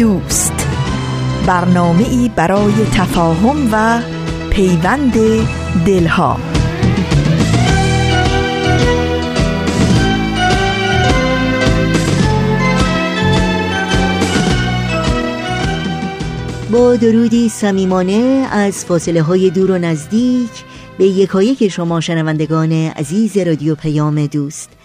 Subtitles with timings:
[0.00, 0.66] دوست.
[1.46, 4.02] برنامه ای برای تفاهم و
[4.50, 5.12] پیوند
[5.86, 6.40] دلها.
[16.72, 20.50] با درودی صمیمانه از فاصله های دور و نزدیک
[20.98, 24.79] به یکایک شما شنوندگان عزیز رادیو پیام دوست.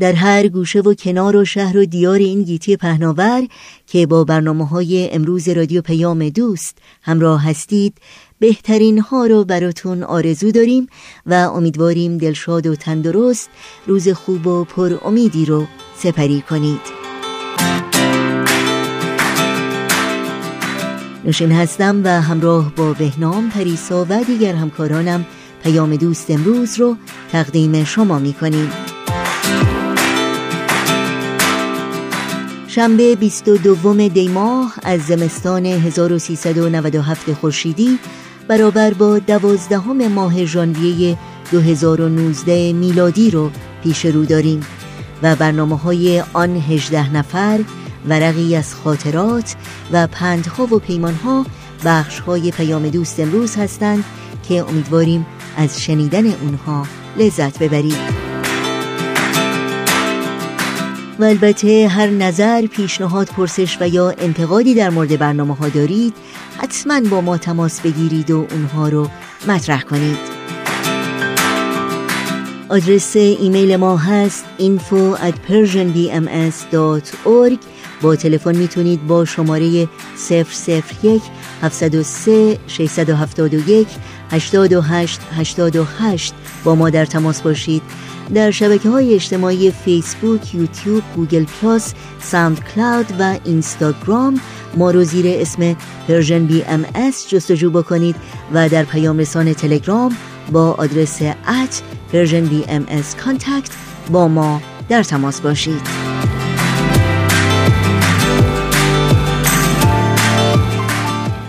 [0.00, 3.46] در هر گوشه و کنار و شهر و دیار این گیتی پهناور
[3.86, 7.94] که با برنامه های امروز رادیو پیام دوست همراه هستید
[8.38, 10.86] بهترین ها رو براتون آرزو داریم
[11.26, 13.50] و امیدواریم دلشاد و تندرست
[13.86, 16.80] روز خوب و پر امیدی رو سپری کنید.
[21.24, 25.26] نوشین هستم و همراه با بهنام پریسا و دیگر همکارانم
[25.62, 26.96] پیام دوست امروز رو
[27.32, 28.70] تقدیم شما می کنیم
[32.78, 37.98] شنبه 22 دی ماه از زمستان 1397 خورشیدی
[38.48, 41.18] برابر با دوازدهم ماه ژانویه
[41.52, 43.50] 2019 میلادی رو
[43.82, 44.66] پیش رو داریم
[45.22, 47.60] و برنامه های آن 18 نفر
[48.08, 49.56] ورقی از خاطرات
[49.92, 51.46] و پندها و پیمانها
[51.84, 54.04] بخش های پیام دوست امروز هستند
[54.48, 58.27] که امیدواریم از شنیدن اونها لذت ببرید
[61.18, 66.14] و البته هر نظر، پیشنهاد، پرسش و یا انتقادی در مورد برنامه ها دارید
[66.58, 69.08] حتما با ما تماس بگیرید و اونها رو
[69.48, 70.18] مطرح کنید.
[72.68, 77.58] آدرس ایمیل ما هست info at persianbms.org
[78.02, 79.88] با تلفن می‌تونید با شماره
[80.30, 81.22] 001
[81.62, 83.88] 703 671
[84.30, 86.34] 828 828
[86.64, 87.82] با ما در تماس باشید.
[88.34, 94.40] در شبکه های اجتماعی فیسبوک، یوتیوب، Google Plus، SoundCloud و اینستاگرام.
[94.76, 95.76] ما رو زیر اسم
[96.08, 98.16] Persian BMS جستجو بکنید
[98.52, 100.16] و در پیام رسان تلگرام
[100.52, 102.86] با آدرس at Persian BM
[104.10, 105.97] با ما در تماس باشید.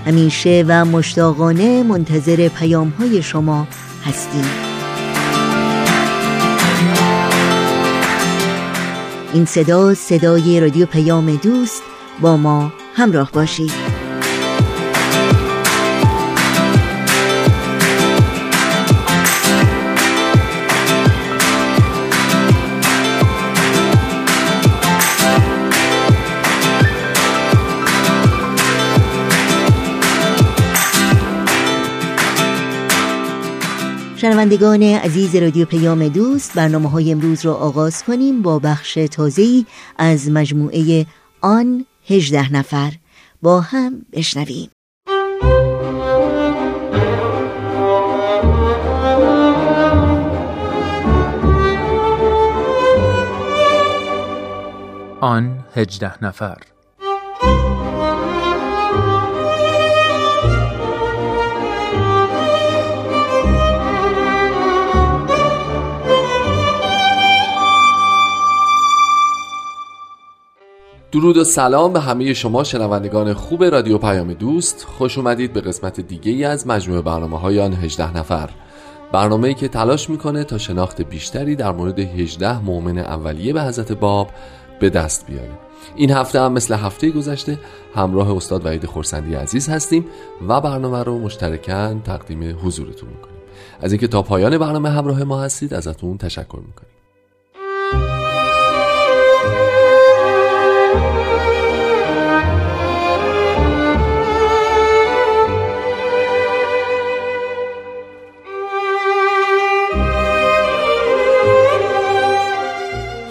[0.09, 3.67] همیشه و مشتاقانه منتظر پیام های شما
[4.05, 4.45] هستیم.
[9.33, 11.81] این صدا صدای رادیو پیام دوست
[12.21, 13.88] با ما همراه باشید.
[34.21, 39.65] شنوندگان عزیز رادیو پیام دوست برنامه های امروز را آغاز کنیم با بخش تازه‌ای
[39.97, 41.05] از مجموعه
[41.41, 42.91] آن هجده نفر.
[43.41, 44.69] با هم بشنویم.
[55.21, 56.57] آن هجده نفر
[71.11, 74.85] درود و سلام به همه شما شنوندگان خوب رادیو پیام دوست.
[74.97, 78.49] خوش اومدید به قسمت دیگه ای از مجموعه برنامه های آن 18 نفر.
[79.11, 83.91] برنامه ای که تلاش می‌کنه تا شناخت بیشتری در مورد 18 مؤمن اولیه به حضرت
[83.91, 84.29] باب
[84.79, 85.59] به دست بیاره.
[85.95, 87.59] این هفته هم مثل هفته گذشته
[87.95, 90.05] همراه استاد وحید خورسندی عزیز هستیم
[90.47, 93.39] و برنامه رو مشترکاً تقدیم حضورتون می‌کنیم.
[93.81, 96.98] از اینکه تا پایان برنامه همراه ما هستید ازتون تشکر می‌کنیم.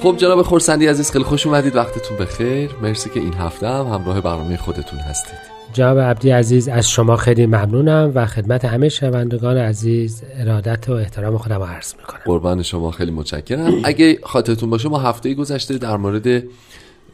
[0.08, 1.76] خب جناب خورسندی عزیز خیلی خوش اومدید.
[1.76, 2.70] وقتتون بخیر.
[2.82, 5.38] مرسی که این هفته هم همراه برنامه خودتون هستید.
[5.72, 11.38] جناب عبدی عزیز از شما خیلی ممنونم و خدمت همه شنوندگان عزیز ارادت و احترام
[11.38, 12.20] خودم عرض می‌کنم.
[12.24, 13.74] قربان شما خیلی متشکرم.
[13.84, 16.44] اگه خاطرتون باشه ما هفته گذشته در مورد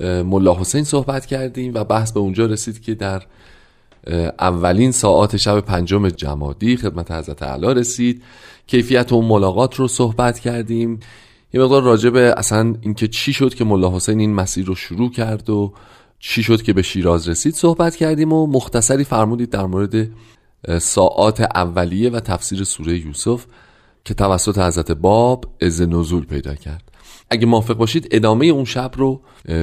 [0.01, 3.23] ملا حسین صحبت کردیم و بحث به اونجا رسید که در
[4.39, 8.23] اولین ساعات شب پنجم جمادی خدمت حضرت علا رسید.
[8.67, 11.01] کیفیت اون ملاقات رو صحبت کردیم.
[11.55, 15.11] یه مقدار راجع به اصلا اینکه چی شد که ملا حسین این مسیر رو شروع
[15.11, 15.73] کرد و
[16.19, 20.09] چی شد که به شیراز رسید صحبت کردیم و مختصری فرمودید در مورد
[20.79, 23.45] ساعات اولیه و تفسیر سوره یوسف
[24.05, 26.83] که توسط حضرت باب از نزول پیدا کرد.
[27.31, 29.21] اگه موافق باشید ادامه اون شب رو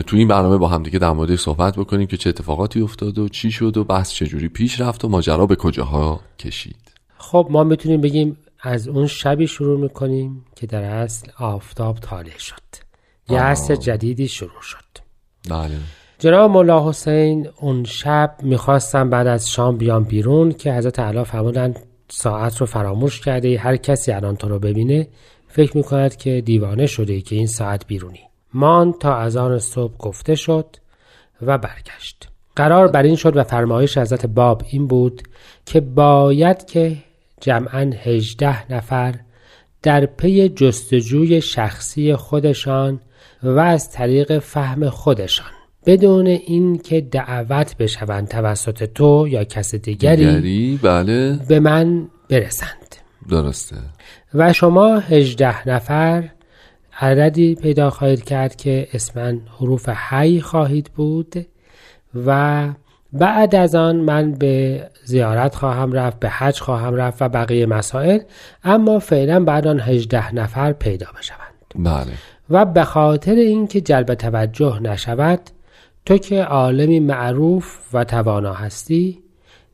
[0.07, 3.51] تو این برنامه با همدیگه در موردش صحبت بکنیم که چه اتفاقاتی افتاد و چی
[3.51, 6.91] شد و بحث چجوری پیش رفت و ماجرا به کجاها کشید.
[7.17, 12.61] خب ما می‌تونیم بگیم از اون شبی شروع می‌کنیم که در اصل آفتاب طالع شد.
[13.29, 14.77] یه عصر جدیدی شروع شد.
[15.49, 15.77] بله.
[16.19, 21.73] جناب مولا حسین اون شب می‌خواستن بعد از شام بیان بیرون که حضرت علا فرمودن
[22.09, 25.07] ساعت رو فراموش کرده هر کسی الان تو رو ببینه
[25.47, 28.19] فکر می‌کند که دیوانه شده که این ساعت بیرونی.
[28.53, 30.65] مان تا از آن صبح گفته شد
[31.41, 32.29] و برگشت.
[32.55, 35.21] قرار بر این شد و فرمایش حضرت باب این بود
[35.65, 36.97] که باید که
[37.41, 39.15] جمعا هجده نفر
[39.83, 42.99] در پی جستجوی شخصی خودشان
[43.43, 45.51] و از طریق فهم خودشان.
[45.85, 51.39] بدون اینکه دعوت بشوند توسط تو یا کس دیگری, دیگری؟ بله.
[51.47, 52.95] به من برسند.
[53.29, 53.75] درسته.
[54.33, 56.29] و شما هجده نفر
[56.99, 61.45] عددی پیدا خواهید کرد که اسمن حروف حی خواهید بود
[62.25, 62.69] و
[63.13, 68.19] بعد از آن من به زیارت خواهم رفت به حج خواهم رفت و بقیه مسائل
[68.63, 71.51] اما فعلا بعد آن هجده نفر پیدا بشوند.
[71.75, 72.13] بله.
[72.49, 75.39] و به خاطر اینکه جلب توجه نشود
[76.05, 79.19] تو که عالمی معروف و توانا هستی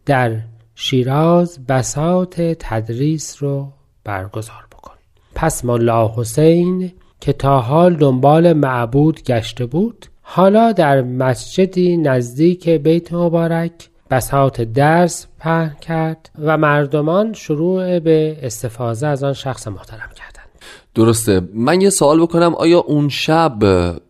[0.05, 0.35] در
[0.75, 3.73] شیراز بساط تدریس رو
[4.03, 4.93] برگزار بکن.
[5.35, 13.13] پس ملا حسین که تا حال دنبال معبود گشته بود حالا در مسجدی نزدیک بیت
[13.13, 13.71] مبارک
[14.11, 20.49] بساط درس پهن کرد و مردمان شروع به استفاده از آن شخص محترم کردند.
[20.95, 21.41] درسته.
[21.53, 22.55] من یه سوال بکنم.
[22.55, 23.57] آیا اون شب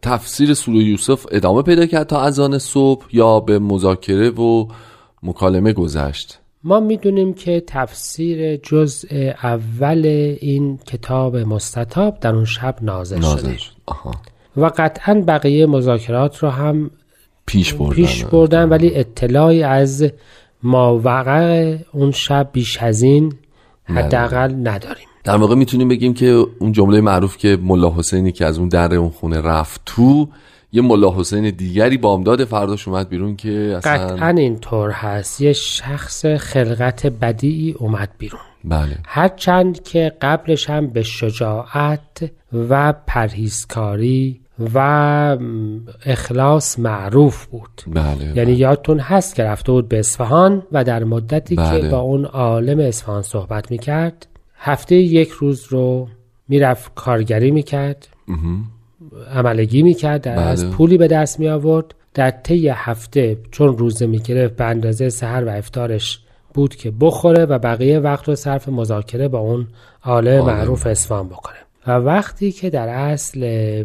[0.02, 4.68] تفسیر سوره یوسف ادامه پیدا کرد تا اذان صبح یا به مذاکره و
[5.24, 9.08] مکالمه گذشت؟ ما می‌دونیم که تفسیر جزء
[9.44, 10.06] اول
[10.42, 13.58] این کتاب مستطاب در اون شب نازل, نازل شده.
[13.58, 13.72] شد.
[13.86, 14.12] آها.
[14.58, 16.92] و قطعا بقیه مذاکرات رو هم
[17.46, 17.96] پیش بردن.
[17.96, 20.12] پیش بردن ولی اطلاعی از
[20.64, 23.34] ماوقع اون شب بیش از این
[23.84, 25.08] حداقل نداریم.
[25.24, 28.96] در واقع می‌تونیم بگیم که اون جمله معروف که ملا حسینی که از اون در
[28.96, 30.28] اون خونه رفت تو
[30.72, 35.42] یه ملا حسین دیگری بامداد فرداش اومد بیرون که اصلا قطعا اینطور هست.
[35.42, 38.42] یه شخص خلقت بدیعی اومد بیرون.
[38.64, 38.98] بله.
[39.06, 42.32] هرچند که قبلش هم به شجاعت
[42.70, 44.40] و پرهیزکاری
[44.74, 45.38] و
[46.06, 47.82] اخلاص معروف بود.
[47.88, 51.82] بله یعنی یادتون هست که رفته بود به اصفهان و در مدتی بله.
[51.82, 54.28] که با اون عالم اصفهان صحبت می‌کرد
[54.58, 56.08] هفته یک روز رو
[56.48, 58.08] می‌رفت کارگری می‌کرد
[59.34, 60.46] عملگی می‌کرد در بله.
[60.46, 65.44] از پولی به دست می آورد در طی هفته چون روزه می‌گرفت به اندازه سحر
[65.44, 66.20] و افتارش
[66.54, 69.68] بود که بخوره و بقیه وقت رو صرف مذاکره با اون
[70.04, 70.46] عالم.
[70.46, 71.58] معروف اصفهان بکنه.
[71.88, 73.84] و وقتی که در اصل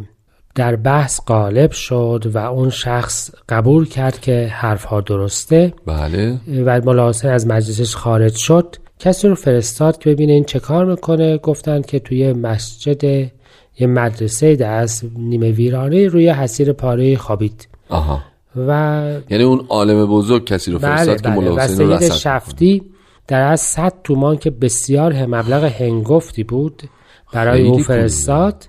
[0.55, 5.73] در بحث غالب شد و اون شخص قبول کرد که حرفها درسته.
[5.87, 6.41] بله.
[6.65, 8.77] و ملاحظه از مجلسش خارج شد.
[8.99, 11.39] کسی رو فرستاد که ببینه این چه کار می‌کنه.
[11.39, 13.05] گفتن که توی مسجد
[13.79, 17.69] یه مدرسه دست نیمه ویرانه روی حسیر پاره خوابید.
[17.89, 18.23] آها.
[18.57, 21.37] و یعنی اون عالم بزرگ کسی رو بله فرستاد که بله.
[21.37, 22.83] ملا و حسین رو شفتی
[23.29, 26.83] در از 100 تومان که بسیار مبلغ هنگفتی بود
[27.33, 27.79] برای او.
[27.79, 28.65] فرستاد.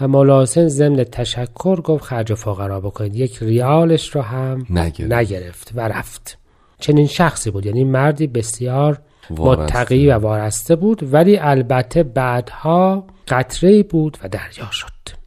[0.00, 3.16] و مولا حسین ضمن تشکر گفت خرج فقرا بکنید.
[3.16, 5.12] یک ریالش رو هم نگرفت.
[5.12, 6.38] نگرفت و رفت.
[6.78, 8.98] چنین شخصی بود یعنی مردی بسیار.
[9.30, 14.86] متقی و وارسته بود ولی البته بعدها قطره بود و دریا شد.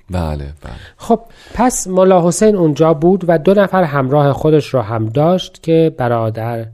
[0.10, 0.74] بله بله.
[0.98, 1.22] خب
[1.54, 6.68] پس ملا حسین اونجا بود و دو نفر همراه خودش رو هم داشت که برادر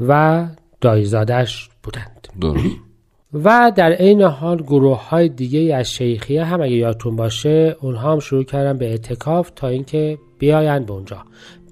[0.00, 0.44] و
[0.80, 2.28] دایزادش بودند.
[2.40, 2.85] درست.
[3.34, 8.18] و در عین حال گروه های دیگه از شیخیه هم اگه یادتون باشه اونها هم
[8.18, 11.18] شروع کردن به اعتکاف تا اینکه بیاین به اونجا.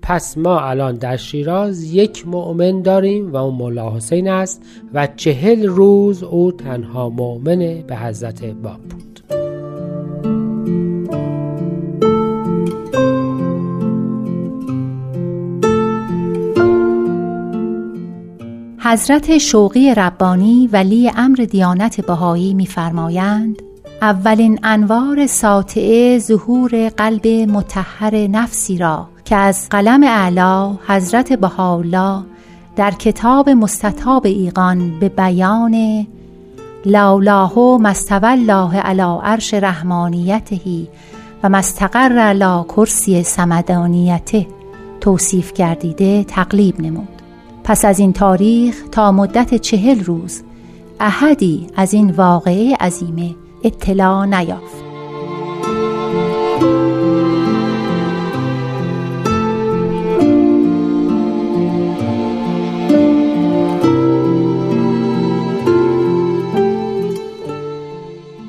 [0.03, 4.63] پس ما الان در شیراز یک مؤمن داریم و اون ملا حسین است
[4.95, 9.14] و چهل روز او تنها مؤمن به حضرت باب بود.
[18.87, 23.63] حضرت شوقی ربانی ولی امر دیانت بهایی می‌فرمایند
[24.03, 32.23] اولین انوار ساطعه ظهور قلب متحر نفسی را که از قلم اعلا حضرت بهاءالله
[32.77, 36.07] در کتاب مستطاب ایقان به بیان
[36.87, 40.89] لولاه مستوى الله علی عرش رحمانیته
[41.43, 44.47] و مستقر علی کرسی سمدانیته
[45.01, 47.14] توصیف گردیده تقلیب نمود.
[47.65, 50.43] پس از این تاریخ تا مدت چهل روز
[51.01, 54.85] احدی از این واقعه عظیمه اطلاع نیافت.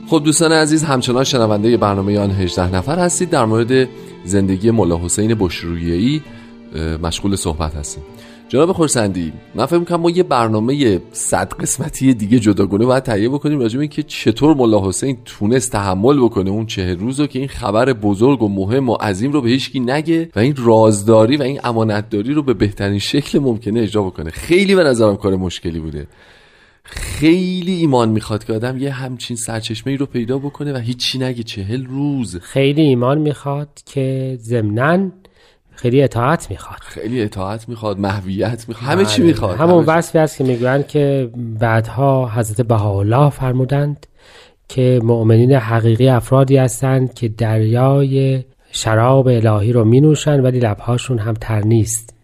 [0.08, 3.30] خب دوستان عزیز همچنان شنونده برنامه آن 18 نفر هستید.
[3.30, 3.88] در مورد
[4.26, 6.22] زندگی ملا حسین بشرویه‌ای
[7.04, 8.04] مشغول صحبت هستیم.
[8.50, 13.60] جناب خورسندی من فکر می‌کنم ما یه برنامه صد قسمتی دیگه جداگونه باید تهیه بکنیم
[13.60, 17.94] راجع به که چطور ملا حسین تونست تحمل بکنه اون چه روزو که این خبر
[17.94, 22.34] بزرگ و مهم و عظیم رو به هیچکی نگه و این رازداری و این امانتداری
[22.34, 24.30] رو به بهترین شکل ممکنه اجرا بکنه.
[24.30, 26.08] خیلی به نظرم کار مشکلی بوده.
[26.84, 31.44] خیلی ایمان می‌خواد که آدم یه همچین سرچشمه ای رو پیدا بکنه و هیچی نگه
[31.44, 32.38] چهل روز.
[32.38, 35.12] خیلی ایمان می‌خواد که ضمناً
[35.76, 36.80] خیلی اطاعت می‌خواد.
[36.82, 39.28] خیلی اطاعت می‌خواد محویت می‌خواد همه چی بله.
[39.28, 41.30] می‌خواد همون وصفی است که می‌گویند که
[41.60, 44.08] بعدها حضرت بهاءالله فرمودند
[44.68, 51.34] که مؤمنین حقیقی افرادی هستند که دریای شراب الهی رو می نوشن ولی لبهاشون هم
[51.34, 52.15] تر نیست.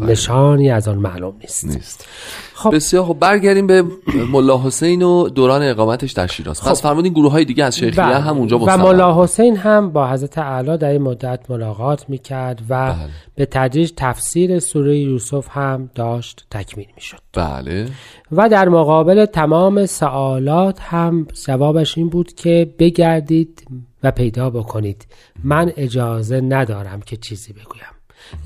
[0.00, 2.08] نشانی از آن معلوم نیست, نیست.
[2.54, 2.74] خب.
[2.74, 3.84] بسیار خب برگردیم به
[4.30, 6.62] ملا حسین و دوران اقامتش در شیراز.
[6.62, 6.70] خب.
[6.70, 8.18] پس فرمودین گروه های دیگه از شیخیه بله.
[8.18, 12.92] هم اونجا و ملا حسین هم با حضرت اعلی در این مدت ملاقات می‌کرد و
[12.92, 13.08] بله.
[13.34, 17.18] به تدریج تفسیر سوره یوسف هم داشت تکمیل می‌شد.
[17.32, 17.88] بله.
[18.32, 23.64] و در مقابل تمام سوالات هم جوابش این بود که بگردید
[24.02, 25.06] و پیدا بکنید.
[25.44, 27.93] من اجازه ندارم که چیزی بگویم.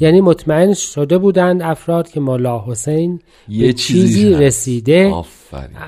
[0.01, 5.15] یعنی مطمئن شده بودند افراد که مولا حسین یه به چیزی رسیده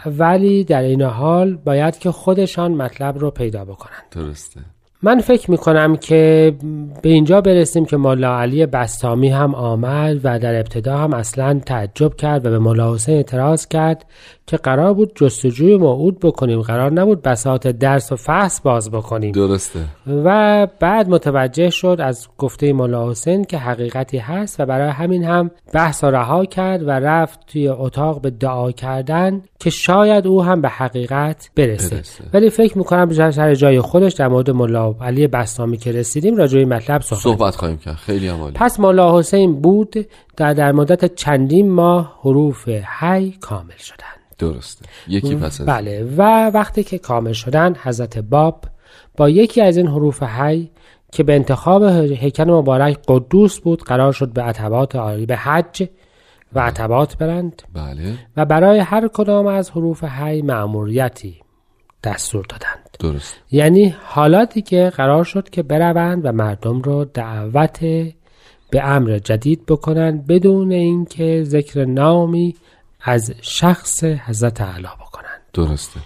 [0.07, 4.03] ولی در این حال باید که خودشان مطلب رو پیدا بکنند.
[4.11, 4.61] درسته.
[5.03, 6.55] من فکر می‌کنم که
[7.03, 12.15] به اینجا برسیم که مولا علی بستامی هم آمد و در ابتدا هم اصلا تعجب
[12.15, 14.05] کرد و به مولا حسین اعتراض کرد
[14.51, 16.61] که قرار بود جستجوی موعود بکنیم.
[16.61, 19.33] قرار نبود بساط درس و فحص باز بکنیم.
[19.33, 19.81] درسته.
[20.25, 25.51] و بعد متوجه شد از گفته مولا حسین که حقیقتی هست و برای همین هم
[25.73, 30.69] بحث رها کرد و رفت توی اتاق به دعا کردن که شاید او هم به
[30.69, 32.25] حقیقت برسه, برسه.
[32.35, 37.01] ولی فکر می‌کنم سر جای خودش در مورد مولا علی بستامی که رسیدیم راجع مطلب
[37.01, 37.95] صحبت, صحبت خواهیم کرد.
[37.95, 38.53] خیلی عمالی.
[38.55, 44.20] پس مولا حسین بود در در مدت چندین ماه حروف حی کامل شدند.
[44.41, 44.87] درسته.
[45.09, 46.05] یکی پس بله.
[46.17, 48.65] و وقتی که کامل شدن حضرت باب
[49.17, 50.71] با یکی از این حروف حی
[51.13, 55.89] که به انتخاب هیکل مبارک قدوس بود قرار شد به عتبات عالی به حج
[56.53, 57.63] و عتبات برند.
[57.75, 58.19] بله.
[58.37, 61.41] و برای هر کدام از حروف حی معموریتی
[62.05, 62.97] دستور دادند.
[63.01, 63.37] درست.
[63.51, 67.81] یعنی حالاتی که قرار شد که بروند و مردم رو دعوت
[68.71, 72.55] به امر جدید بکنند بدون اینکه ذکر نامی
[73.03, 75.41] از شخص حضرت اعلی بکنند.
[75.53, 76.01] درسته.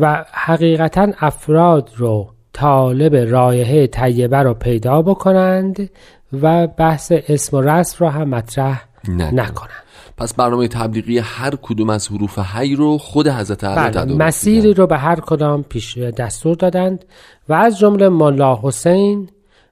[0.00, 5.90] و حقیقتا افراد رو طالب رایحه طیبه رو پیدا بکنند
[6.42, 9.82] و بحث اسم و رسم رو هم مطرح نکنند.
[10.16, 14.86] پس برنامه تبلیغی هر کدوم از حروف حی رو خود حضرت علی بله مسیری رو
[14.86, 17.04] به هر کدام پیش دستور دادند
[17.48, 19.28] و از جمله ملا حسین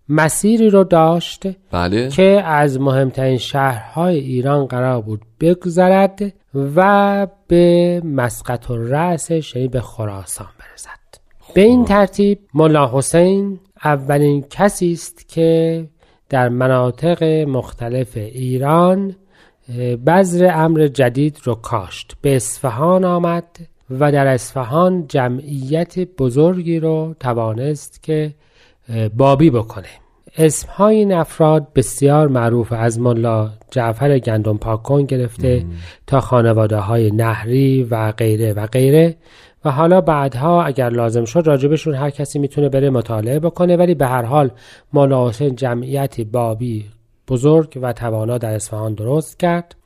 [0.08, 2.08] مسیری رو داشت بله.
[2.08, 6.32] که از مهمترین شهرهای ایران قرار بود بگذرد
[6.76, 10.90] و به مسقط و رأسش یعنی به خراسان برسد
[11.54, 11.88] به این خب.
[11.88, 15.84] ترتیب ملا حسین اولین کسی است که
[16.28, 19.16] در مناطق مختلف ایران
[20.06, 23.44] بذر امر جدید رو کاشت به اصفهان آمد
[23.90, 28.34] و در اصفهان جمعیت بزرگی رو توانست که
[29.16, 29.88] بابی بکنه.
[30.38, 32.72] اسمهای این افراد بسیار معروف.
[32.72, 35.64] از ملا جعفر گندم پاکون گرفته
[36.06, 39.16] تا خانواده های نهری و غیره و غیره.
[39.64, 43.76] و حالا بعدها اگر لازم شد راجبشون هر کسی می‌تونه بره مطالعه بکنه.
[43.76, 44.50] ولی به هر حال
[44.92, 46.84] ملا حسین جمعیتی بابی
[47.28, 49.76] بزرگ و توانا در اصفهان درست کرد.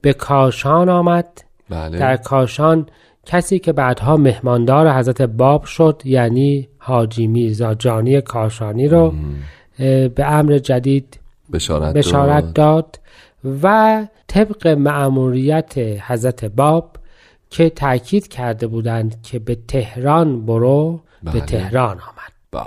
[0.00, 1.44] به کاشان آمد.
[1.70, 1.98] بله.
[1.98, 2.86] در کاشان
[3.26, 9.14] کسی که بعدها مهماندار حضرت باب شد یعنی حاجی میرزا جانی کاشانی رو
[9.78, 11.20] به امر جدید
[11.52, 12.98] بشارت, بشارت داد.
[13.62, 15.74] و طبق معموریت
[16.06, 16.96] حضرت باب
[17.50, 21.40] که تاکید کرده بودند که به تهران برو به بله.
[21.40, 22.60] تهران آمد به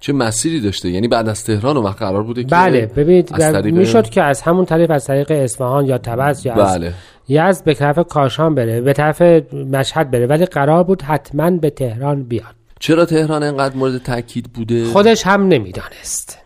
[0.00, 3.74] چه مسیری داشته یعنی بعد از تهران وقت قرار بوده که بله ببینید طریق...
[3.74, 6.94] می‌شد که از همون طریق از طریق اصفهان یا تبز یا بله.
[7.40, 12.22] از به طرف کاشان بره به طرف مشهد بره ولی قرار بود حتما به تهران
[12.22, 16.38] بیاد چرا تهران انقدر مورد تاکید بوده؟ خودش هم نمی‌دانست.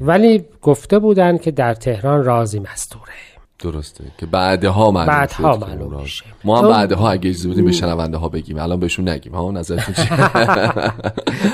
[0.00, 3.12] ولی گفته بودن که در تهران رازی مستوره.
[3.58, 4.04] درسته.
[4.18, 6.24] که بعدها معلوم بعدها معلوم میشه.
[6.44, 8.58] ما هم بعدها اگه اجازه بودیم به شنونده ها بگیم.
[8.58, 9.34] الان بهشون نگیم.
[9.34, 10.12] ها نظرتون چیه؟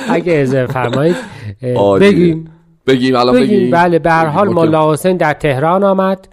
[0.15, 1.17] اگه اجازه فرمایید
[2.01, 2.51] بگیم.
[2.87, 3.71] بگیم الان بگیم.
[3.71, 6.29] بله به هر حال مولا حسین در تهران آمد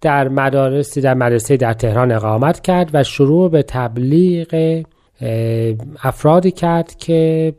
[0.00, 4.82] در مدارسی در مدرسه در تهران اقامت کرد و شروع به تبلیغ
[6.02, 7.54] افرادی کرد که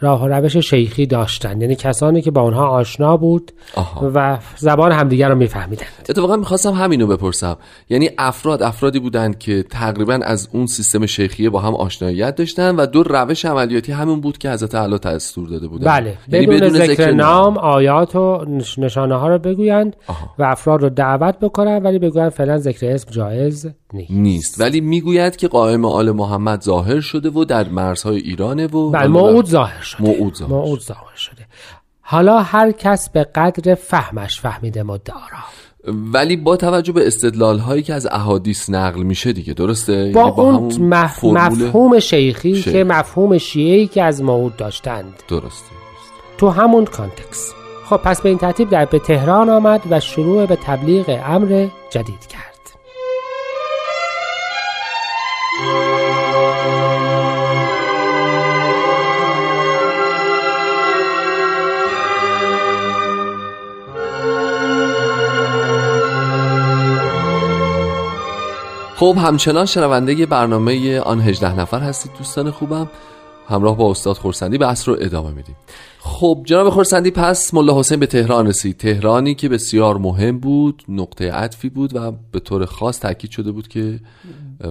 [0.00, 1.60] راه و روش شیخی داشتن.
[1.60, 4.10] یعنی کسانی که با اونها آشنا بود آها.
[4.14, 5.84] و زبان همدیگر رو میفهمیدن.
[6.08, 7.56] اتفاقا می‌خواستم همینو بپرسم.
[7.88, 12.86] یعنی افراد افرادی بودند که تقریبا از اون سیستم شیخیه با هم آشناییت داشتن و
[12.86, 15.86] دو روش عملیاتی همون بود که حضرت اعلی دستور داده بودن.
[15.86, 16.14] بله.
[16.28, 20.30] یعنی بدون, ذکر نام آیات و نش- نشانه ها رو بگویند آها.
[20.38, 24.10] و افراد رو دعوت بکنن ولی بگویند فعلا ذکر اسم جایز نیست.
[24.10, 24.60] نیست.
[24.60, 29.46] ولی می‌گوید که قائم آل محمد ظاهر شده و در مرزهای ایرانه و بله موعود
[29.46, 30.02] ظاهر شده.
[30.02, 31.46] موعود ظاهر موعود ظاهر شده.
[32.00, 35.20] حالا هر کس به قدر فهمش فهمیده مدعا.
[35.32, 35.38] را
[36.12, 40.40] ولی با توجه به استدلال هایی که از احادیث نقل میشه دیگه درسته؟ با یعنی
[40.40, 41.24] اون مف...
[41.24, 42.72] مفهوم شیخی شیخ.
[42.72, 45.22] که مفهوم شیعی که از موعود داشتند.
[45.28, 45.72] درسته
[46.38, 47.52] تو همون کانتکس
[47.84, 52.26] خب پس به این ترتیب در به تهران آمد و شروع به تبلیغ امر جدید
[52.26, 52.47] کرد.
[68.98, 72.90] خب همچنان شنونده برنامه آن 18 نفر هستید دوستان خوبم.
[73.48, 75.56] همراه با استاد خورسندی بحث رو ادامه میدیم.
[75.98, 78.76] خب جناب خورسندی پس ملا حسین به تهران رسید.
[78.76, 83.68] تهرانی که بسیار مهم بود نقطه عطفی بود و به طور خاص تاکید شده بود
[83.68, 84.00] که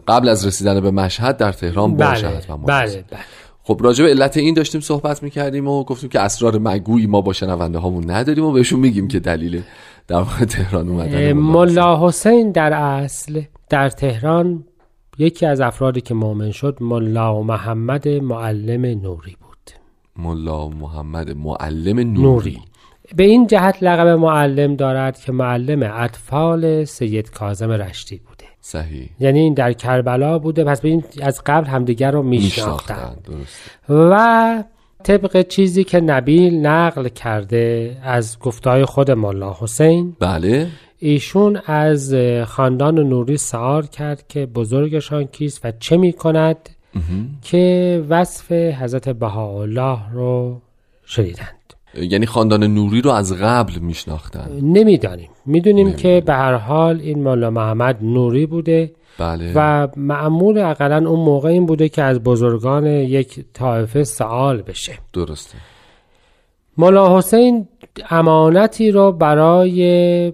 [0.07, 3.05] قبل از رسیدن به مشهد در تهران باشد بله بله.
[3.11, 3.19] بله.
[3.63, 7.33] خب راجع به علت این داشتیم صحبت می‌کردیم و گفتیم که اسرار مگویی ما با
[7.33, 9.61] شنونده هامون نداریم و بهشون میگیم که دلیل
[10.07, 12.51] در تهران اومدن ملا حسین.
[12.51, 14.63] در اصل در تهران
[15.17, 19.71] یکی از افرادی که مؤمن شد ملا محمد معلم نوری بود.
[20.15, 22.59] ملا محمد معلم نوری, نوری.
[23.15, 28.36] به این جهت لقب معلم دارد که معلم اطفال سید کاظم رشتی بوده
[28.67, 29.09] صحیح.
[29.19, 34.63] یعنی این در کربلا بوده پس به این از قبل همدیگر رو میشناختند میشناختن و
[35.03, 40.67] طبق چیزی که نبیل نقل کرده از گفتهای خود ملا حسین بله.
[40.99, 46.69] ایشون از خاندان نوری سوال کرد که بزرگشان کیست و چه می کند
[47.41, 50.61] که وصف حضرت بهاءالله رو
[51.05, 51.73] شنیدند.
[52.01, 54.47] یعنی خاندان نوری رو از قبل میشناختن.
[54.61, 55.29] نمی‌دانیم.
[55.45, 59.51] می‌دونیم که به هر حال این مولا محمد نوری بوده بله.
[59.55, 64.93] و معمول اقلا اون موقع این بوده که از بزرگان یک طایفه سوال بشه.
[65.13, 65.57] درسته.
[66.77, 67.67] مولا حسین
[68.09, 70.33] امانتی رو برای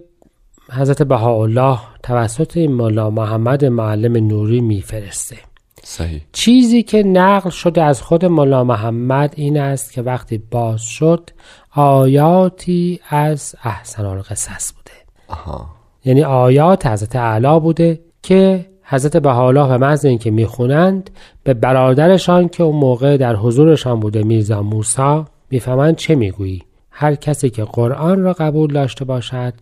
[0.72, 5.36] حضرت بهاءالله توسط این مولا محمد معلم نوری میفرسته.
[5.84, 6.20] صحیح.
[6.32, 11.30] چیزی که نقل شده از خود مولا محمد این است که وقتی باز شد
[11.74, 14.92] آیاتی از احسن القصص بوده.
[15.28, 15.66] آها.
[16.04, 21.10] یعنی آیات حضرت اعلی بوده که حضرت بهاءالله به محض اینکه می‌خونند
[21.44, 26.62] به برادرشان که اون موقع در حضورشان بوده میرزا موسا می‌فهمند چه می‌گویی.
[26.90, 29.54] هر کسی که قرآن را قبول داشته باشد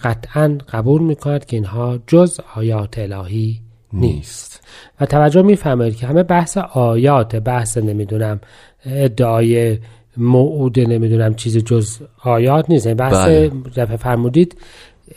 [0.00, 3.60] قطعا قبول می‌کند که اینها جز آیات الهی
[3.92, 4.59] نیست.
[5.00, 8.40] و توجه می‌فهمید که همه بحث آیات بحث نمی‌دونم
[8.86, 9.78] ادعای
[10.16, 13.48] موعود نمی‌دونم چیز جز آیات نیست یعنی بحث بله.
[13.76, 14.56] دفعه فرمودید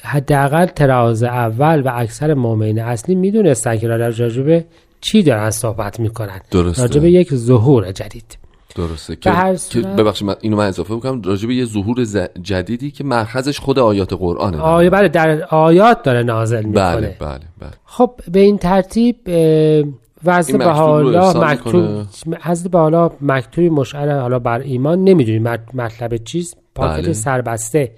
[0.01, 4.65] حداقل تراز اول و اکثر مؤمنین اصلی می‌دونستن که راجع به
[5.01, 6.81] چی دارن صحبت می‌کنن درسته.
[6.81, 8.37] راجع به یک ظهور جدید
[8.75, 9.15] درسته.
[9.15, 11.21] که, هر که صورت- ببخشید من اینو من اضافه بکنم.
[11.21, 14.57] راجع به یه ظهور ز- جدیدی که مرخزش خود آیات قرآنه.
[14.61, 16.95] آیه بله در آیات داره نازل می‌کنه.
[16.95, 17.71] بله بله بله.
[17.85, 19.33] خب به این ترتیب اه،
[20.25, 22.35] وزن این مکتوب رو بهاءالله ارسال مکتوب.
[22.41, 25.43] حضرت مشعر حالا بر ایمان نمی‌دونیم.
[25.73, 27.13] مطلب چیز؟ پاکت بله.
[27.13, 27.91] سربسته.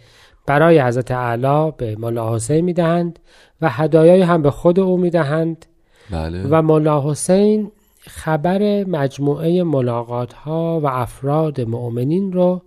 [0.47, 3.19] برای حضرت اعلی به مولا حسین می‌دهند
[3.61, 5.65] و هدایایی هم به خود او می‌دهند
[6.11, 6.47] بله.
[6.49, 7.71] و مولا حسین
[8.07, 12.61] خبر مجموعه ملاقات ها و افراد مؤمنین رو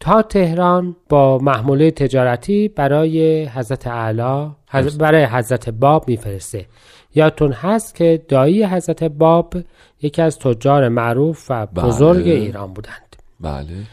[0.00, 4.50] تا تهران با محموله تجارتی برای حضرت اعلی
[4.98, 6.66] برای حضرت باب میفرسته.
[7.14, 9.54] یادتون هست که دایی حضرت باب
[10.02, 12.32] یکی از تجار معروف و بزرگ بله.
[12.32, 13.07] ایران بودند.
[13.40, 13.84] بله.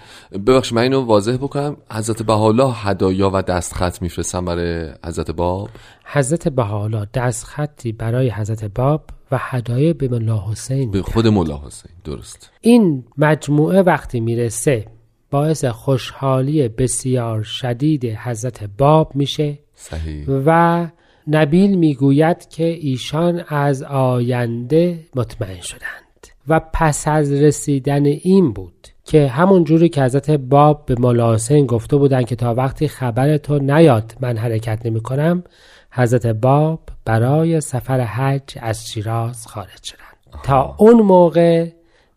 [0.48, 1.78] ببخشید من اینو واضح بکنم.
[1.92, 5.70] حضرت بهاءالله هدایا و دستخط میفرستن برای حضرت باب؟
[6.06, 11.92] حضرت بهاءالله دستخطی برای حضرت باب و هدایه به مولا حسین به خود مولا حسین
[12.04, 12.52] درست.
[12.62, 14.86] این مجموعه وقتی می‌رسه
[15.32, 20.26] باعث خوشحالی بسیار شدید حضرت باب میشه صحیح.
[20.28, 20.88] و
[21.28, 26.28] نبیل می‌گوید که ایشان از آینده مطمئن شدند.
[26.48, 31.66] و پس از رسیدن این بود که همون جوری که حضرت باب به مولا حسین
[31.66, 35.44] گفته بودند که تا وقتی خبر تو نیاد من حرکت نمی کنم
[35.92, 40.44] حضرت باب برای سفر حج از شیراز خارج شدند.
[40.44, 41.70] تا اون موقع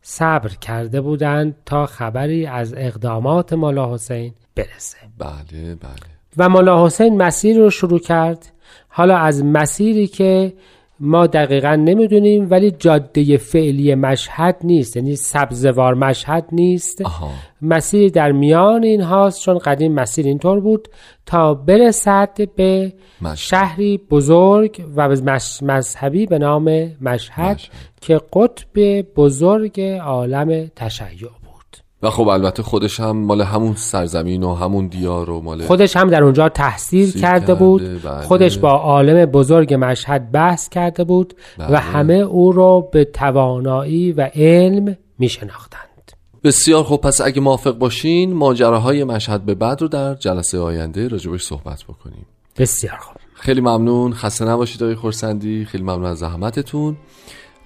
[0.02, 4.96] صبر کرده بودند تا خبری از اقدامات مولا حسین برسه.
[5.18, 6.08] بله بله.
[6.36, 8.52] و مولا حسین مسیر رو شروع کرد.
[8.88, 10.52] حالا از مسیری که
[11.00, 17.30] ما دقیقا نمی‌دونیم ولی جاده فعلی مشهد نیست یعنی سبزوار مشهد نیست آها.
[17.62, 20.88] مسیر در میان این هاست چون قدیم مسیر اینطور بود
[21.26, 23.34] تا برسد به مشهد.
[23.34, 26.64] شهری بزرگ و مش- مذهبی به نام
[27.00, 27.70] مشهد, مشهد.
[28.00, 31.28] که قطب بزرگ عالم تشیع
[32.02, 36.10] و خب البته خودش هم مال همون سرزمین و همون دیار و مال خودش هم
[36.10, 38.02] در اونجا تحصیل کرده بود.
[38.02, 38.22] بله.
[38.22, 41.72] خودش با عالم بزرگ مشهد بحث کرده بود بله.
[41.72, 45.88] و همه او رو به توانایی و علم می شناختند
[46.44, 51.42] بسیار خب پس اگه موافق باشین ماجراهای مشهد به بعد رو در جلسه آینده راجبش
[51.42, 52.26] صحبت بکنیم.
[52.58, 54.14] بسیار خوب خیلی ممنون.
[54.14, 56.96] خسته نباشید آقای خورسندی خیلی ممنون از زحمتتون.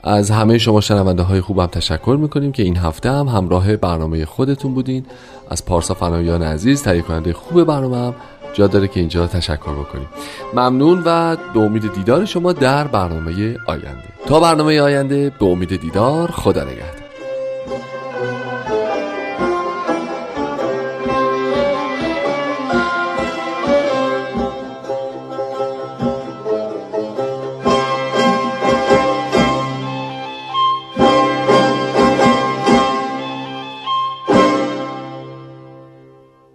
[0.02, 4.74] از همه شما شنونده های خوبم تشکر می‌کنیم که این هفته هم همراه برنامه خودتون
[4.74, 5.06] بودین.
[5.50, 8.14] از پارسا فنایان عزیز تهیه کننده خوب برنامه هم
[8.52, 10.08] جا داره که اینجا تشکر بکنیم.
[10.54, 14.04] ممنون و به امید دیدار شما در برنامه آینده.
[14.26, 17.01] تا برنامه آینده به امید دیدار خدا نگهدار.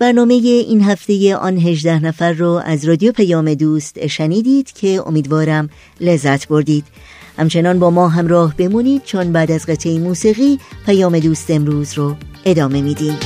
[0.08, 5.70] برنامه این هفته آن هجده نفر رو از رادیو پیام دوست شنیدید که امیدوارم
[6.02, 6.84] لذت بردید.
[7.38, 12.15] همچنان با ما همراه بمونید چون بعد از قطعه موسیقی پیام دوست امروز رو
[12.46, 13.17] ادامه میدیم.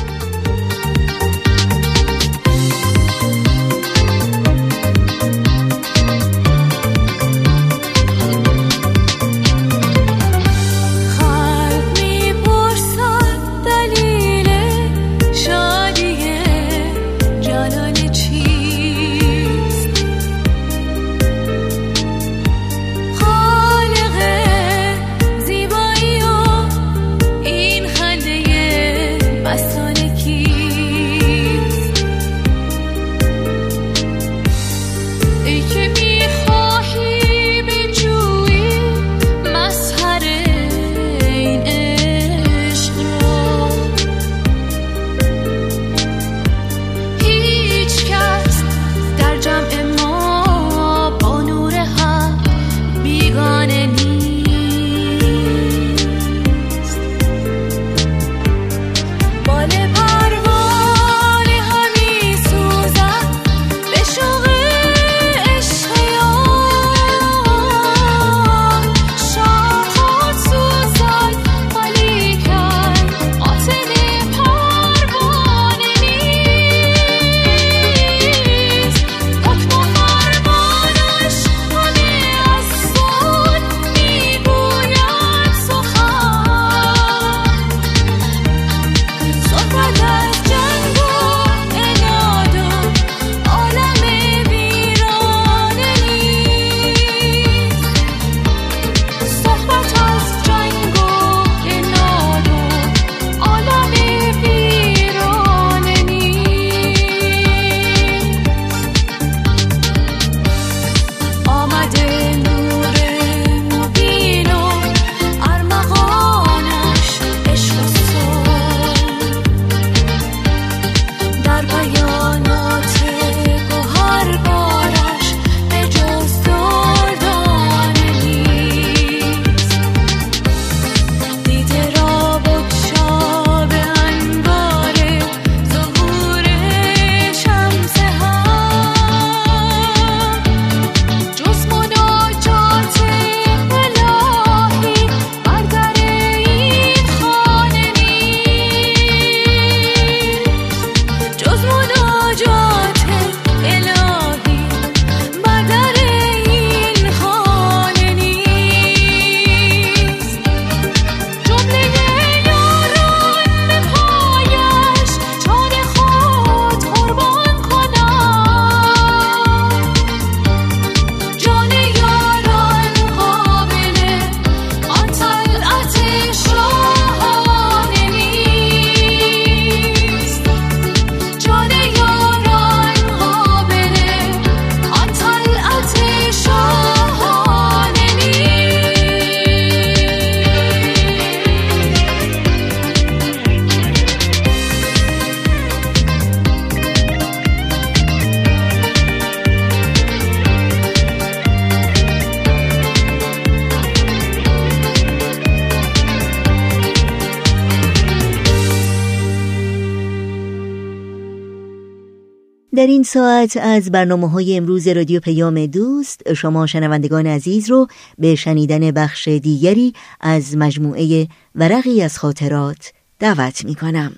[212.82, 218.36] در این ساعت از برنامه های امروز رادیو پیام دوست شما شنوندگان عزیز رو به
[218.36, 224.12] شنیدن بخش دیگری از مجموعه ورقی از خاطرات دعوت می کنم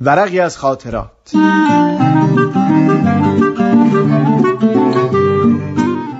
[0.00, 1.10] ورقی از خاطرات.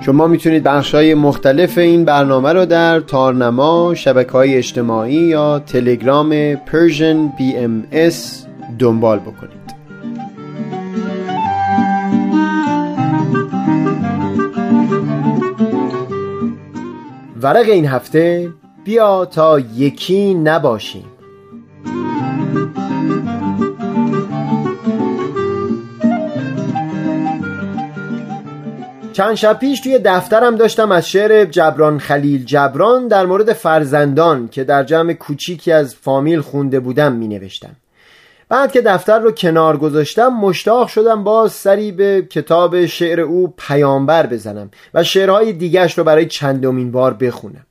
[0.05, 6.55] شما می‌تونید بخش های مختلف این برنامه رو در تارنما، شبکه های اجتماعی یا تلگرام
[6.55, 8.15] Persian BMS
[8.79, 9.58] دنبال بکنید.
[17.41, 21.05] ورق این هفته بیا تا یکی نباشیم.
[29.13, 34.63] چند شب پیش توی دفترم داشتم از شعر جبران خلیل جبران در مورد فرزندان که
[34.63, 37.75] در جمع کوچیکی از فامیل خونده بودم می نوشتم.
[38.49, 44.27] بعد که دفتر رو کنار گذاشتم مشتاق شدم باز سری به کتاب شعر او پیامبر
[44.27, 47.65] بزنم و شعرهای دیگرش رو برای چندمین بار بخونم.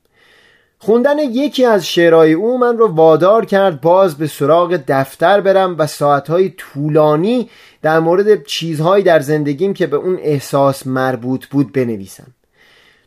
[0.78, 5.86] خوندن یکی از شعرهای او من رو وادار کرد باز به سراغ دفتر برم و
[5.86, 7.50] ساعتهای طولانی
[7.82, 12.26] در مورد چیزهایی در زندگیم که به اون احساس مربوط بود بنویسم.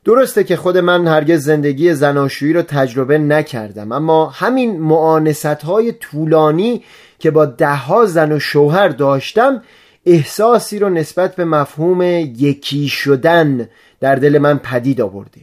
[0.05, 6.83] درسته که خود من هرگز زندگی زناشویی رو تجربه نکردم اما همین معانست های طولانی
[7.19, 9.61] که با دهها زن و شوهر داشتم
[10.05, 12.01] احساسی رو نسبت به مفهوم
[12.37, 15.41] یکی شدن در دل من پدید آورده.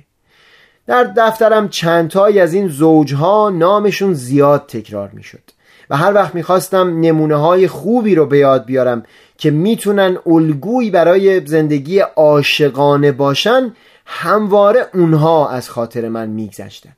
[0.86, 5.42] در دفترم چندتایی از این زوجها نامشون زیاد تکرار می شد
[5.90, 9.02] و هر وقت می‌خواستم نمونه های خوبی رو به یاد بیارم
[9.38, 13.72] که می‌تونن الگویی برای زندگی عاشقانه باشن
[14.10, 16.92] همواره اونها از خاطر من میگذشتن.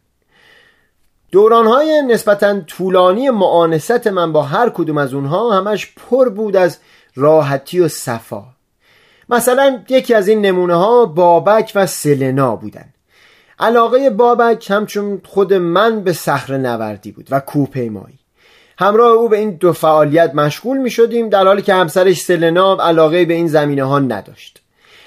[1.33, 6.79] دورانهای نسبتا طولانی معانست من با هر کدوم از اونها همش پر بود از
[7.17, 8.45] راحتی و صفا.
[9.29, 12.87] مثلا یکی از این نمونه ها بابک و سلنا بودن.
[13.59, 18.19] علاقه بابک همچون خود من به صخره نوردی بود و کوپیمایی
[18.79, 23.25] همراه او به این دو فعالیت مشغول می شدیم در حالی که همسرش سلنا علاقه
[23.25, 24.63] به این زمینه ها نداشت.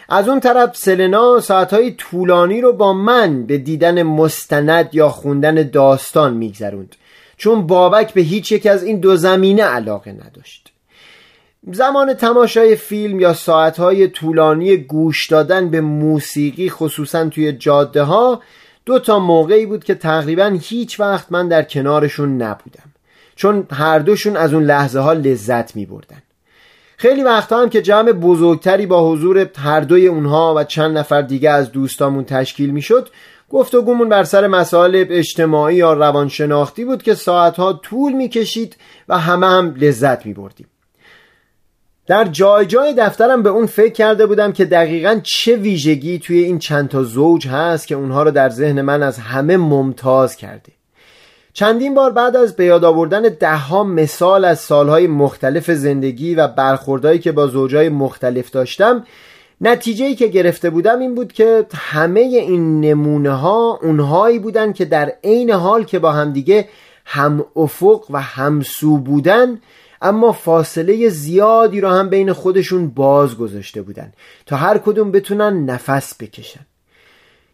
[0.10, 6.34] از اون طرف سلنا ساعتهای طولانی رو با من به دیدن مستند یا خوندن داستان
[6.34, 6.96] میگذروند.
[7.38, 10.74] چون بابک به هیچ یک از این دو زمینه علاقه نداشت.
[11.72, 18.42] زمان تماشای فیلم یا ساعتهای طولانی گوش دادن به موسیقی خصوصا توی جاده ها
[18.86, 22.94] دو تا موقعی بود که تقریبا هیچ وقت من در کنارشون نبودم.
[23.36, 26.23] چون هر دوشون از اون لحظه ها لذت می بردن.
[27.04, 31.50] خیلی وقتا هم که جمع بزرگتری با حضور هر دوی اونها و چند نفر دیگه
[31.50, 33.10] از دوستامون تشکیل می شد
[33.50, 38.78] گفتگومون بر سر مسائل اجتماعی یا روانشناختی بود که ساعتها طول می کشید
[39.10, 40.68] و همه هم لذت می بردیم
[42.08, 46.60] در جای جای دفترم به اون فکر کرده بودم که دقیقا چه ویژگی توی این
[46.60, 50.72] چند تا زوج هست که اونها رو در ذهن من از همه ممتاز کرده.
[51.54, 57.20] چندین بار بعد از به یاد آوردن دهها مثال از سالهای مختلف زندگی و برخوردهایی
[57.20, 59.06] که با زوجهای مختلف داشتم
[59.62, 65.14] نتیجه که گرفته بودم این بود که همه این نمونه ها اونهایی بودن که در
[65.24, 66.70] عین حال که با همدیگه
[67.06, 69.60] هم افق و همسو بودن
[70.02, 74.12] اما فاصله زیادی را هم بین خودشون باز گذاشته بودن
[74.46, 76.66] تا هر کدوم بتونن نفس بکشن.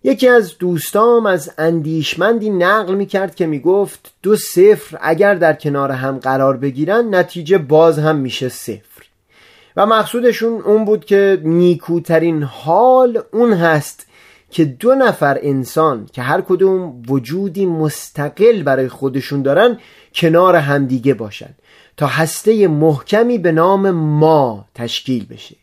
[0.03, 5.53] یکی از دوستام از اندیشمندی نقل می کرد که می گفت دو صفر اگر در
[5.53, 9.03] کنار هم قرار بگیرن نتیجه باز هم میشه صفر.
[9.75, 14.05] و مقصودشون اون بود که نیکوترین حال اون هست
[14.51, 19.77] که دو نفر انسان که هر کدوم وجودی مستقل برای خودشون دارن
[20.15, 21.49] کنار همدیگه باشن
[21.97, 25.55] تا هسته محکمی به نام ما تشکیل بشه.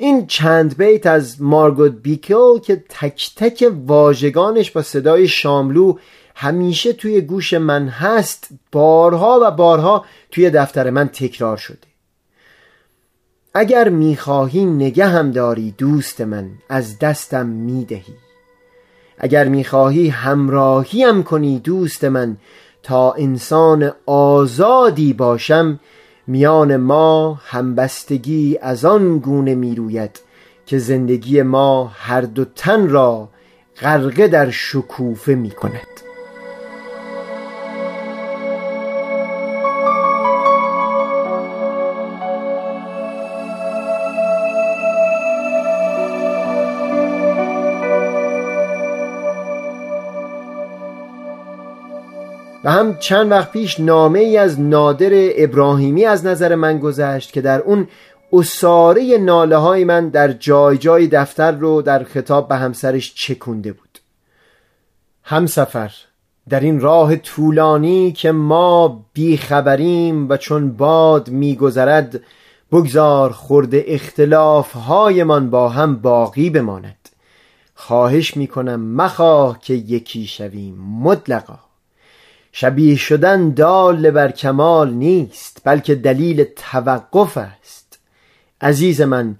[0.00, 5.98] این چند بیت از مارگوت بیکل که تک تک واژگانش با صدای شاملو
[6.34, 11.78] همیشه توی گوش من هست بارها و بارها توی دفتر من تکرار شده.
[13.54, 18.14] اگر می‌خواهی هم داری دوست من از دستم می‌دهی.
[19.18, 22.36] اگر می‌خواهی همراهیم کنی دوست من
[22.82, 25.80] تا انسان آزادی باشم
[26.30, 30.20] میان ما همبستگی از آن گونه می‌روید
[30.66, 33.28] که زندگی ما هر دو تن را
[33.80, 36.07] غرقه در شکوفه می کند
[52.68, 57.60] هم چند وقت پیش نامه ای از نادر ابراهیمی از نظر من گذشت که در
[57.60, 57.88] اون
[58.32, 63.98] اصاره ناله های من در جای جای دفتر رو در خطاب به همسرش چکونده بود.
[65.22, 65.92] همسفر
[66.48, 72.20] در این راه طولانی که ما بیخبریم و چون باد میگذرد
[72.72, 77.08] بگذار خورده اختلاف هایمان با هم باقی بماند.
[77.74, 81.67] خواهش می‌کنم مخواه که یکی شویم مطلقا.
[82.60, 87.98] شبیه شدن دال بر کمال نیست بلکه دلیل توقف است.
[88.60, 89.36] عزیز من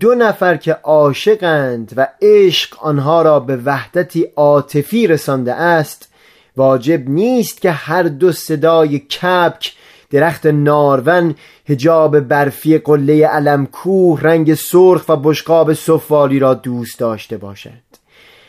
[0.00, 6.08] دو نفر که عاشقند و عشق آنها را به وحدتی عاطفی رسانده است
[6.56, 9.72] واجب نیست که هر دو صدای کپک
[10.10, 11.34] درخت نارون
[11.66, 17.91] هجاب برفی قله علم کوه رنگ سرخ و بشقاب صفالی را دوست داشته باشد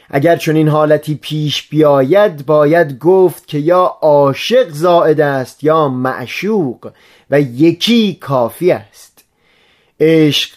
[0.09, 6.91] اگر چون این حالتی پیش بیاید باید گفت که یا عاشق زائد است یا معشوق
[7.29, 9.23] و یکی کافی است.
[9.99, 10.49] عشق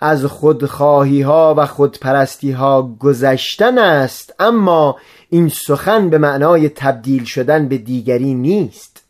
[0.00, 4.96] از خودخواهی ها و خودپرستی ها گذشتن است اما
[5.30, 9.02] این سخن به معنای تبدیل شدن به دیگری نیست.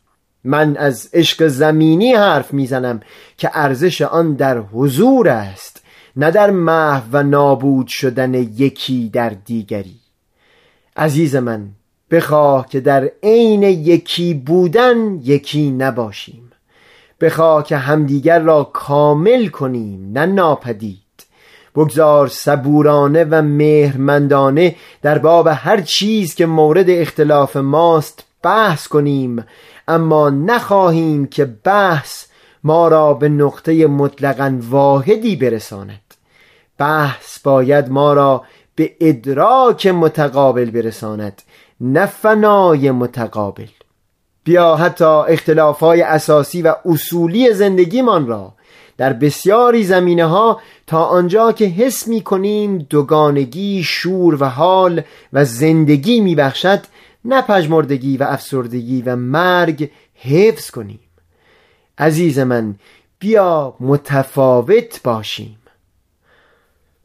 [0.43, 3.01] من از عشق زمینی حرف می‌زنم
[3.37, 5.80] که ارزش آن در حضور است.
[6.15, 9.99] نه در محو و نابود شدن یکی در دیگری.
[10.97, 11.67] عزیز من
[12.11, 16.51] بخواه که در عین یکی بودن یکی نباشیم.
[17.21, 20.97] بخواه که همدیگر را کامل کنیم نه ناپدید.
[21.75, 29.45] بگذار صبورانه و مهرمندانه در باب هر چیز که مورد اختلاف ماست بحث کنیم
[29.87, 32.25] اما نخواهیم که بحث
[32.63, 36.00] ما را به نقطه مطلقا واحدی برساند.
[36.77, 38.43] بحث باید ما را
[38.75, 41.41] به ادراک متقابل برساند
[41.81, 43.67] نه فنای متقابل.
[44.43, 48.53] بیا حتی اختلافهای اساسی و اصولی زندگیمان را
[48.97, 55.01] در بسیاری زمینه ها تا آنجا که حس می کنیم دوگانگی شور و حال
[55.33, 56.79] و زندگی می بخشد
[57.25, 60.99] نپژمردگی و افسردگی و مرگ حفظ کنیم.
[61.97, 62.75] عزیز من
[63.19, 65.60] بیا متفاوت باشیم.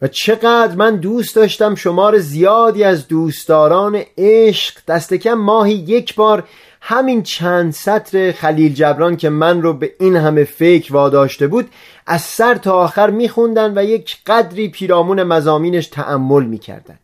[0.02, 6.44] و چقدر من دوست داشتم شمار زیادی از دوستداران عشق دست کم ماهی یک بار
[6.80, 11.70] همین چند سطر خلیل جبران که من رو به این همه فکر واداشته بود
[12.06, 16.98] از سر تا آخر میخوندن و یک قدری پیرامون مزامینش تأمل می‌کردن.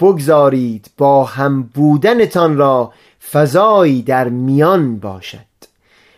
[0.00, 2.92] بگذارید با هم بودنتان را
[3.32, 5.38] فضایی در میان باشد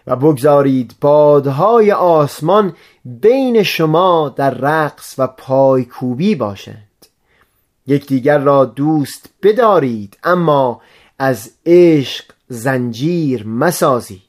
[0.06, 2.72] و بگذارید بادهای آسمان
[3.04, 7.06] بین شما در رقص و پایکوبی باشند.
[7.86, 10.80] یکدیگر را دوست بدارید اما
[11.18, 14.20] از عشق زنجیر مسازید.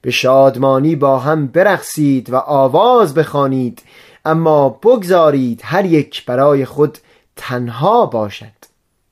[0.00, 3.82] به شادمانی با هم برقصید و آواز بخوانید
[4.24, 6.98] اما بگذارید هر یک برای خود
[7.36, 8.62] تنها باشد.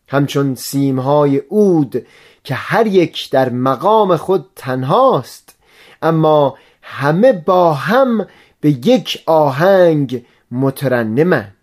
[0.09, 2.07] همچون سیمهای اود
[2.45, 5.57] که هر یک در مقام خود تنهاست
[6.03, 8.27] اما همه با هم
[8.61, 11.57] به یک آهنگ مترنمند.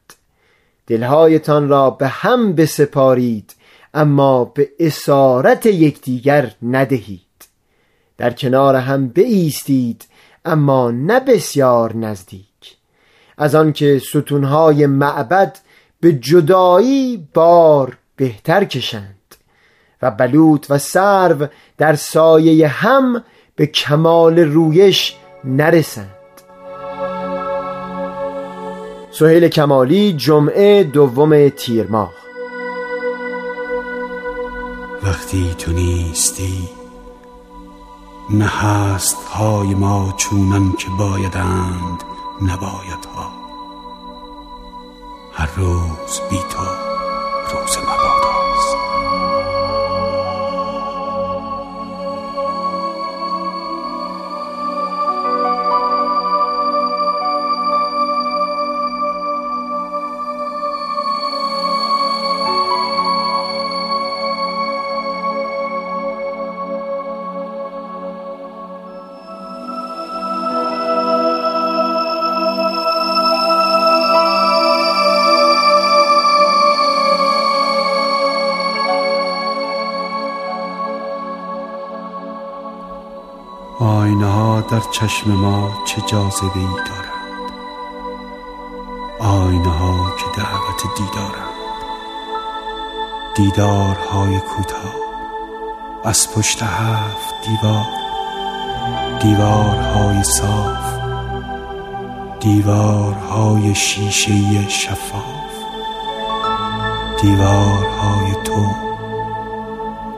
[0.88, 3.56] دلهایتان را به هم بسپارید
[3.94, 7.22] اما به اسارت یکدیگر ندهید.
[8.18, 10.06] در کنار هم بایستید
[10.46, 12.78] اما نه بسیار نزدیک.
[13.38, 15.58] از آنکه ستونهای معبد
[16.00, 19.36] به جدایی بار بهتر کشند
[20.02, 23.24] و بلوط و سرو در سایه هم
[23.56, 26.17] به کمال رویش نرسند.
[29.20, 32.14] سهیل کمالی جمعه دوم تیر ماه.
[35.04, 36.70] وقتی تو نیستی
[38.30, 42.04] نه هست های ما چونان که بایدند
[42.42, 43.32] نباید ها
[45.34, 46.64] هر روز بی تو
[47.54, 48.37] روز مباداست
[84.78, 87.52] در چشم ما چه جاذبه ای دارند
[89.20, 91.58] آینه ها که دعوت دیدارند.
[93.36, 94.96] دیدارهای کوتاه.
[96.04, 97.86] از پشت هفت دیوار.
[99.20, 100.94] دیوارهای صاف.
[102.40, 105.24] دیوارهای شیشه شفاف.
[107.22, 108.66] دیوارهای تو.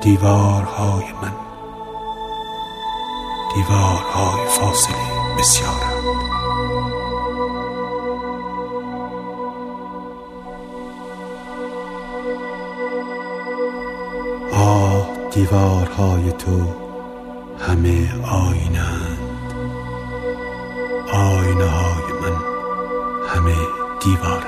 [0.01, 1.38] دیوارهای من.
[3.59, 4.95] دیوارهای فاصله
[5.37, 6.03] بسیارند
[14.53, 16.73] آه دیوارهای تو
[17.59, 19.53] همه آینند
[21.13, 22.37] آینه های من
[23.27, 23.55] همه
[24.01, 24.38] دیوارند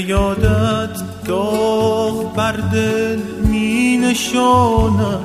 [0.00, 3.18] یادت گاه بر دل
[3.50, 5.24] می نشانم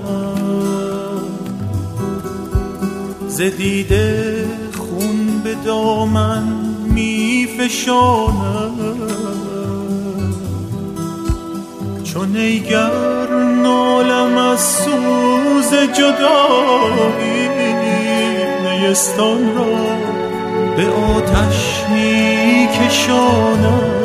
[3.28, 4.46] ز دیده
[4.78, 6.44] خون به دامن
[6.86, 8.74] می فشانم
[12.04, 13.30] چون ایگر
[13.64, 17.50] نالم از سوز جدایی
[18.64, 19.66] نیستان را
[20.78, 24.03] به آتش می کشانم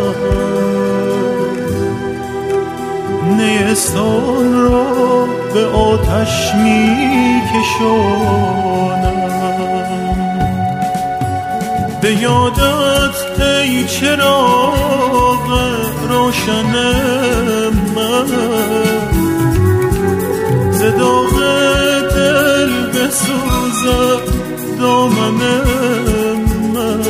[3.39, 8.99] نیستان را به آتش می کشانم
[12.03, 14.79] به یادت ای چراغ
[16.09, 16.73] روشن
[17.97, 18.27] من.
[20.73, 21.35] ز داغ
[22.15, 24.23] دل بسوزد
[24.79, 25.41] دامن
[26.75, 27.03] من.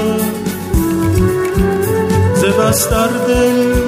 [2.35, 3.79] ز بس در دل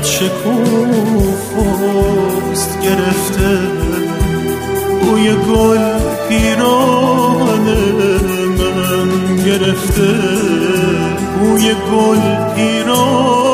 [0.00, 1.60] یادت شکوفاست
[2.82, 3.58] گرفته.
[5.00, 5.84] بوی گل
[6.28, 7.66] پیران
[8.58, 10.12] من گرفته.
[11.40, 12.20] بوی گل
[12.54, 13.49] پیران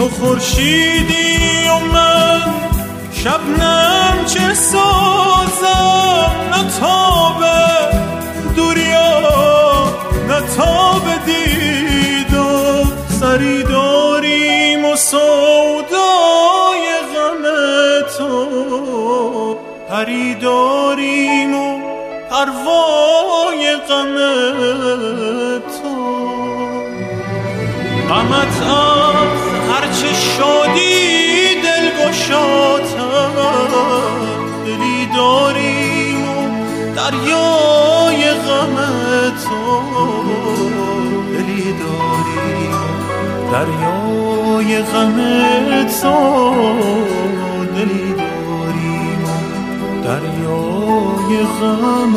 [0.00, 2.40] تو خورشیدی و من
[3.12, 7.44] شبنم چه سازم؟ نه تاب
[8.56, 9.20] دوریا
[10.28, 12.86] نه تاب دیدار
[13.20, 17.44] سری داریم و سودای غم
[18.18, 19.56] تو.
[19.90, 21.80] پری داریم و
[22.30, 24.16] پروای غم
[25.58, 26.00] تو.
[28.08, 28.60] غمت
[29.80, 33.34] هرچه شادی دل گشاتم
[34.64, 38.76] دلی داریم و دریای غم
[39.44, 39.82] تو.
[41.32, 42.76] دلی داریم
[43.52, 45.18] دریای غم
[46.02, 46.54] تو.
[47.74, 49.24] دلی داریم
[50.04, 52.14] دریای غم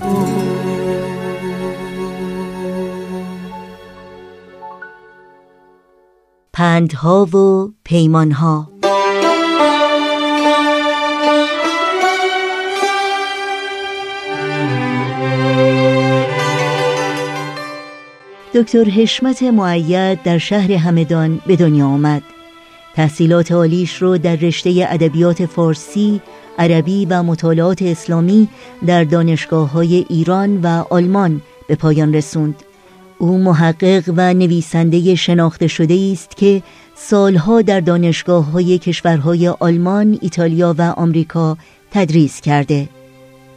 [0.00, 0.61] تو.
[6.54, 8.68] پندها و پیمانها.
[18.54, 22.22] دکتر حشمت معید در شهر همدان به دنیا آمد.
[22.94, 26.20] تحصیلات عالیش رو در رشته ادبیات فارسی،
[26.58, 28.48] عربی و مطالعات اسلامی
[28.86, 32.54] در دانشگاه های ایران و آلمان به پایان رسوند.
[33.22, 36.62] او محقق و نویسنده شناخته شده است که
[36.94, 41.56] سالها در دانشگاه های کشورهای آلمان، ایتالیا و آمریکا
[41.90, 42.88] تدریس کرده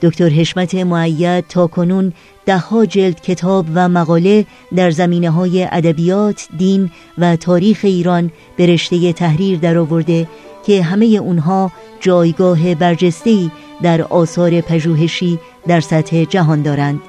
[0.01, 2.13] دکتر حشمت معید تا کنون
[2.45, 4.45] دهها جلد کتاب و مقاله
[4.75, 10.27] در زمینه های ادبیات، دین و تاریخ ایران به رشته تحریر درآورده
[10.65, 13.51] که همه اونها جایگاه برجسته‌ای
[13.83, 16.99] در آثار پژوهشی در سطح جهان دارند.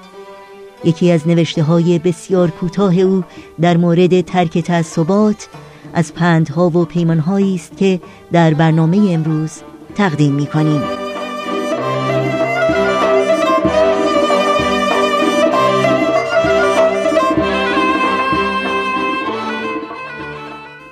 [0.84, 3.24] یکی از نوشته های بسیار کوتاه او
[3.60, 5.48] در مورد ترک تعصبات
[5.94, 8.00] از پندها و پیمانهایی است که
[8.32, 9.52] در برنامه امروز
[9.94, 10.82] تقدیم می کنیم.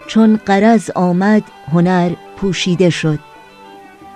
[0.07, 3.19] چون قرض آمد هنر پوشیده شد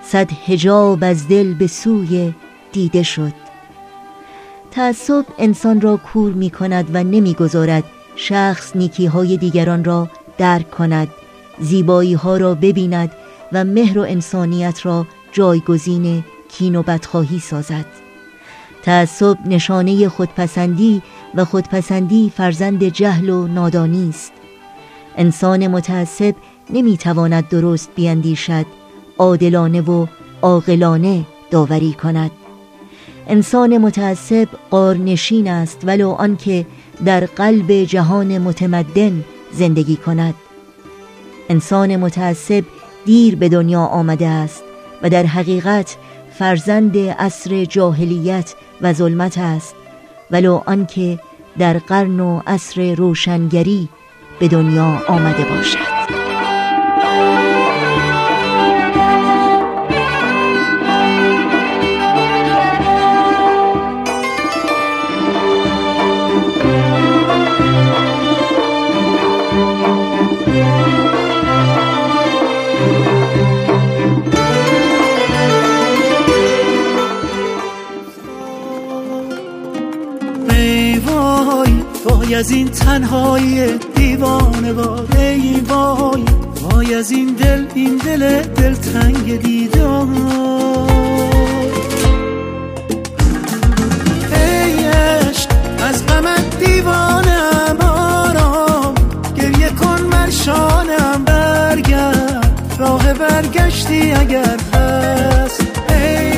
[0.02, 2.34] صد هجاب از دل به سوی
[2.72, 3.47] دیده شد
[4.70, 7.84] تعصب انسان را کور می کند و نمی‌گذارد
[8.16, 10.08] شخص نیکی های دیگران را
[10.38, 11.08] درک کند
[11.60, 13.12] زیبایی ها را ببیند
[13.52, 17.84] و مهر و انسانیت را جایگزین کین و بدخواهی سازد.
[18.82, 21.02] تعصب نشانه خودپسندی
[21.34, 24.32] و خودپسندی فرزند جهل و نادانی است.
[25.16, 26.34] انسان متعصب
[26.70, 28.66] نمی‌تواند درست بیندیشد
[29.18, 30.06] عادلانه و
[30.42, 32.30] عاقلانه داوری کند.
[33.28, 36.66] انسان متعصب قارنشین است ولو آنکه
[37.04, 40.34] در قلب جهان متمدن زندگی کند.
[41.48, 42.64] انسان متعصب
[43.04, 44.62] دیر به دنیا آمده است
[45.02, 45.96] و در حقیقت
[46.38, 49.74] فرزند عصر جاهلیت و ظلمت است
[50.30, 51.18] ولو آنکه
[51.58, 53.88] در قرن و عصر روشنگری
[54.40, 55.97] به دنیا آمده باشد.
[82.28, 86.24] وای از این تنهایی دیوانه وای ای وای
[86.62, 90.06] وای از این دل این دل دل تنگ دیدار
[94.32, 95.48] ای عشق
[95.88, 98.94] از غمت دیوانم آرام
[99.36, 105.66] گریه کن مرشانم برگرد راه برگشتی اگر هست.
[105.88, 106.32] ای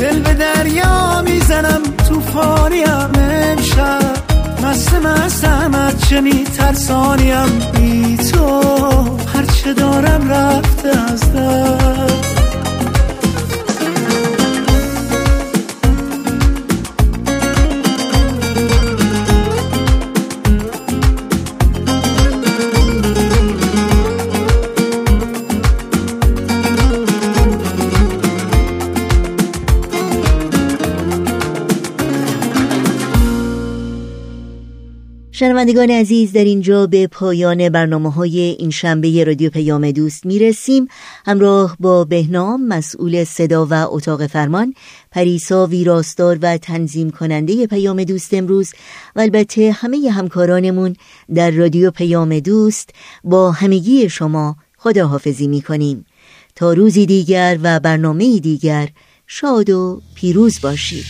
[0.00, 4.21] دل به دریا می‌زنم توفانیم امشب.
[4.62, 8.60] مست مستمت چه میترسانیم؟ بی تو
[9.34, 12.31] هرچه دارم رفته از دست.
[35.42, 40.88] شنوندگان عزیز در اینجا به پایان برنامه های این شنبه رادیو پیام دوست می رسیم
[41.26, 44.74] همراه با بهنام مسئول صدا و اتاق فرمان
[45.10, 48.72] پریسا ویراستار و تنظیم کننده پیام دوست امروز.
[49.16, 50.96] و البته همه همکارانمون
[51.34, 52.90] در رادیو پیام دوست
[53.24, 56.06] با همگی شما خداحافظی می کنیم
[56.54, 58.88] تا روزی دیگر و برنامه دیگر
[59.26, 61.04] شاد و پیروز باشید.